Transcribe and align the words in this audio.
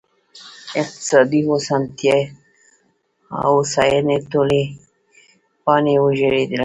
اقتصادي 0.81 1.39
هوساینې 3.43 4.17
ټولې 4.31 4.63
پاڼې 5.63 5.95
ورژېدې 6.03 6.57